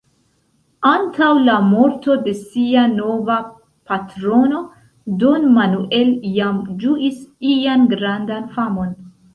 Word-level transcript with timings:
Antaŭ 0.91 1.27
la 1.49 1.57
morto 1.73 2.15
de 2.23 2.33
sia 2.39 2.87
nova 2.95 3.37
patrono, 3.93 4.65
Don 5.27 5.49
Manuel 5.61 6.19
jam 6.41 6.61
ĝuis 6.83 7.23
ian 7.55 7.91
grandan 7.97 8.55
famon. 8.59 8.95